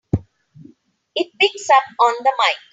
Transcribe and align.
It 1.13 1.27
picks 1.39 1.69
up 1.69 1.83
on 1.99 2.15
the 2.23 2.33
mike! 2.39 2.57